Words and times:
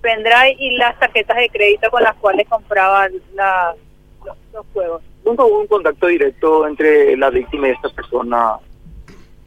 pendrive 0.00 0.56
y 0.58 0.76
las 0.76 0.98
tarjetas 0.98 1.36
de 1.36 1.48
crédito 1.48 1.90
con 1.90 2.02
las 2.02 2.14
cuales 2.16 2.48
compraban 2.48 3.12
la, 3.34 3.74
los, 4.24 4.36
los 4.52 4.66
juegos. 4.72 5.02
¿Nunca 5.24 5.44
hubo 5.44 5.60
un 5.60 5.66
contacto 5.66 6.06
directo 6.06 6.66
entre 6.66 7.16
la 7.16 7.30
víctima 7.30 7.68
y 7.68 7.72
esta 7.72 7.88
persona? 7.90 8.56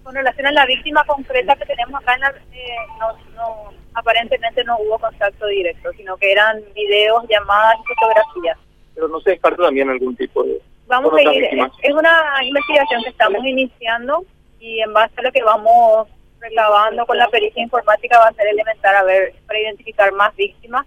Con 0.04 0.16
relación 0.16 0.48
a 0.48 0.52
la 0.52 0.66
víctima 0.66 1.04
concreta 1.06 1.56
que 1.56 1.66
tenemos 1.66 2.02
acá, 2.02 2.16
en 2.16 2.22
la, 2.22 2.30
eh, 2.30 2.76
no, 3.00 3.14
no, 3.36 3.74
aparentemente 3.94 4.64
no 4.64 4.78
hubo 4.80 5.00
contacto 5.00 5.48
directo, 5.48 5.92
sino 5.94 6.18
que 6.18 6.32
eran 6.32 6.62
videos, 6.76 7.24
llamadas 7.30 7.76
y 7.80 7.94
fotografías. 7.94 8.58
Pero 8.94 9.08
no 9.08 9.20
se 9.22 9.32
descarta 9.32 9.64
también 9.64 9.90
algún 9.90 10.16
tipo 10.16 10.44
de... 10.44 10.62
Vamos 10.88 11.14
a 11.14 11.22
ir, 11.22 11.46
es 11.46 11.94
una 11.94 12.44
investigación 12.44 13.04
que 13.04 13.10
estamos 13.10 13.46
iniciando 13.46 14.26
y 14.60 14.82
en 14.82 14.92
base 14.94 15.14
a 15.18 15.22
lo 15.22 15.32
que 15.32 15.42
vamos 15.42 16.10
recabando 16.42 17.06
con 17.06 17.18
la 17.18 17.28
pericia 17.30 17.62
informática 17.62 18.20
va 18.20 18.28
a 18.28 18.34
ser 18.34 18.48
elemental 18.48 18.96
a 18.96 19.04
ver 19.04 19.34
para 19.46 19.60
identificar 19.60 20.12
más 20.14 20.36
víctimas 20.36 20.86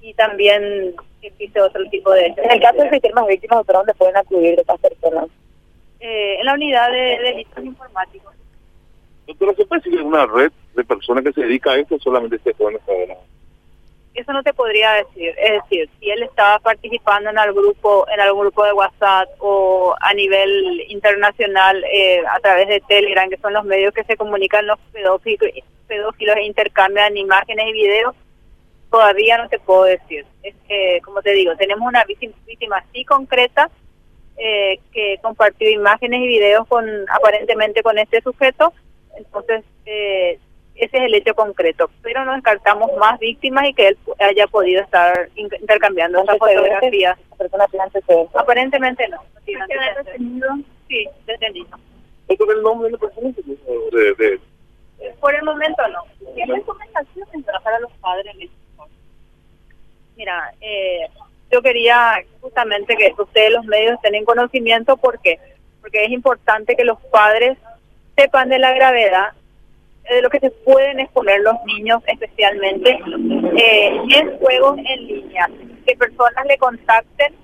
y 0.00 0.14
también 0.14 0.94
si 1.20 1.26
existe 1.26 1.60
otro 1.60 1.84
tipo 1.90 2.12
de 2.12 2.26
hechos. 2.26 2.44
En 2.44 2.52
el 2.52 2.60
caso 2.60 2.78
de 2.78 2.84
existir 2.84 3.12
más 3.14 3.26
víctimas, 3.26 3.64
¿por 3.64 3.74
dónde 3.74 3.94
pueden 3.94 4.16
acudir 4.16 4.54
de 4.54 4.60
estas 4.60 4.80
personas? 4.80 5.28
Eh, 6.00 6.36
en 6.38 6.46
la 6.46 6.54
unidad 6.54 6.90
de 6.92 7.18
delitos 7.22 7.64
informáticos. 7.64 8.34
Doctora, 9.26 9.52
¿se 9.54 9.66
puede 9.66 9.80
decir 9.80 9.98
que 9.98 10.04
una 10.04 10.26
red 10.26 10.52
de 10.74 10.84
personas 10.84 11.24
que 11.24 11.32
se 11.32 11.42
dedica 11.42 11.72
a 11.72 11.76
esto 11.76 11.96
o 11.96 11.98
solamente 11.98 12.38
se 12.38 12.54
pueden 12.54 12.78
saber? 12.86 13.16
Eso 14.18 14.32
no 14.32 14.42
te 14.42 14.52
podría 14.52 14.94
decir. 14.94 15.32
Es 15.38 15.62
decir, 15.62 15.88
si 16.00 16.10
él 16.10 16.24
estaba 16.24 16.58
participando 16.58 17.30
en 17.30 17.38
algún 17.38 17.62
grupo, 17.62 18.04
en 18.12 18.18
algún 18.18 18.40
grupo 18.40 18.64
de 18.64 18.72
WhatsApp 18.72 19.28
o 19.38 19.94
a 20.00 20.12
nivel 20.12 20.84
internacional 20.88 21.84
eh, 21.84 22.20
a 22.28 22.40
través 22.40 22.66
de 22.66 22.82
Telegram, 22.88 23.30
que 23.30 23.36
son 23.36 23.52
los 23.52 23.64
medios 23.64 23.94
que 23.94 24.02
se 24.02 24.16
comunican 24.16 24.66
los 24.66 24.76
pedófilos, 24.92 25.48
pedófilos 25.86 26.36
e 26.36 26.42
intercambian 26.46 27.16
imágenes 27.16 27.68
y 27.68 27.72
videos, 27.72 28.16
todavía 28.90 29.38
no 29.38 29.48
te 29.48 29.60
puedo 29.60 29.84
decir. 29.84 30.26
Es 30.42 30.56
que, 30.66 31.00
como 31.04 31.22
te 31.22 31.30
digo, 31.34 31.54
tenemos 31.56 31.86
una 31.86 32.02
víctima, 32.02 32.34
víctima 32.44 32.84
sí 32.92 33.04
concreta 33.04 33.70
eh, 34.36 34.80
que 34.92 35.20
compartió 35.22 35.70
imágenes 35.70 36.22
y 36.22 36.26
videos 36.26 36.66
con 36.66 36.84
aparentemente 37.08 37.84
con 37.84 37.96
este 38.00 38.20
sujeto. 38.20 38.72
Entonces, 39.16 39.62
eh, 39.86 40.40
el 41.08 41.14
hecho 41.16 41.34
concreto, 41.34 41.90
pero 42.02 42.24
no 42.24 42.34
descartamos 42.34 42.90
más 42.98 43.18
víctimas 43.18 43.66
y 43.68 43.74
que 43.74 43.88
él 43.88 43.98
haya 44.20 44.46
podido 44.46 44.82
estar 44.82 45.28
in- 45.34 45.48
intercambiando 45.60 46.22
esas 46.22 46.38
fotografías. 46.38 47.18
Aparentemente 48.34 49.08
no. 49.08 49.16
no 49.16 49.40
tiene 49.44 49.62
antecedentes. 49.62 50.50
Sí, 50.88 51.06
detenido. 51.26 51.78
¿Doctor, 52.28 52.48
el 52.56 52.62
nombre 52.62 52.86
de 52.88 52.92
la 52.92 52.98
persona? 52.98 53.30
De, 53.92 54.14
de, 54.14 54.40
Por 55.20 55.34
el 55.34 55.42
momento 55.42 55.86
no. 55.88 56.02
¿Qué 56.34 56.44
recomendaciones 56.46 57.44
para 57.62 57.80
los 57.80 57.92
padres 57.94 58.34
en? 58.38 58.48
Mira, 60.16 60.52
eh, 60.60 61.06
yo 61.50 61.62
quería 61.62 62.22
justamente 62.40 62.96
que 62.96 63.14
ustedes 63.16 63.52
los 63.52 63.64
medios 63.66 63.94
estén 63.94 64.14
en 64.14 64.24
conocimiento 64.24 64.96
porque 64.96 65.38
porque 65.80 66.04
es 66.04 66.10
importante 66.10 66.74
que 66.74 66.84
los 66.84 66.98
padres 67.12 67.56
sepan 68.16 68.48
de 68.48 68.58
la 68.58 68.72
gravedad 68.72 69.28
de 70.14 70.22
lo 70.22 70.30
que 70.30 70.40
se 70.40 70.50
pueden 70.50 71.00
exponer 71.00 71.40
los 71.40 71.56
niños 71.66 72.02
especialmente 72.06 72.98
eh, 73.56 74.00
en 74.16 74.38
juegos 74.38 74.78
en 74.78 75.06
línea, 75.06 75.50
que 75.86 75.96
personas 75.96 76.46
le 76.46 76.58
contacten 76.58 77.34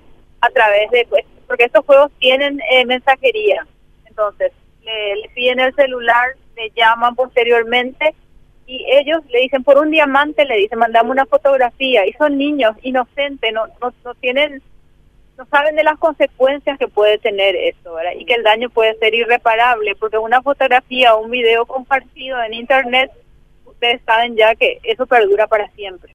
a 0.41 0.49
través 0.49 0.89
de, 0.91 1.05
pues, 1.09 1.25
porque 1.47 1.65
estos 1.65 1.85
juegos 1.85 2.11
tienen 2.19 2.59
eh, 2.71 2.85
mensajería, 2.85 3.65
entonces 4.05 4.51
le, 4.83 5.15
le 5.17 5.29
piden 5.29 5.59
el 5.59 5.73
celular, 5.75 6.35
le 6.55 6.71
llaman 6.75 7.15
posteriormente 7.15 8.15
y 8.67 8.83
ellos 8.89 9.19
le 9.29 9.41
dicen 9.41 9.63
por 9.63 9.77
un 9.77 9.91
diamante, 9.91 10.45
le 10.45 10.57
dicen 10.57 10.79
mandame 10.79 11.11
una 11.11 11.25
fotografía 11.25 12.05
y 12.05 12.13
son 12.13 12.37
niños 12.37 12.75
inocentes, 12.81 13.53
no, 13.53 13.67
no, 13.81 13.93
no 14.03 14.15
tienen 14.15 14.61
no 15.37 15.45
saben 15.45 15.75
de 15.75 15.83
las 15.83 15.97
consecuencias 15.97 16.77
que 16.77 16.87
puede 16.87 17.17
tener 17.17 17.55
eso, 17.55 17.93
¿verdad? 17.93 18.13
Y 18.17 18.25
que 18.25 18.35
el 18.35 18.43
daño 18.43 18.69
puede 18.69 18.97
ser 18.97 19.13
irreparable, 19.13 19.95
porque 19.95 20.17
una 20.17 20.41
fotografía 20.41 21.15
o 21.15 21.23
un 21.23 21.31
video 21.31 21.65
compartido 21.65 22.41
en 22.43 22.53
internet, 22.53 23.11
ustedes 23.65 24.01
saben 24.05 24.35
ya 24.35 24.55
que 24.55 24.79
eso 24.83 25.05
perdura 25.05 25.47
para 25.47 25.69
siempre. 25.71 26.13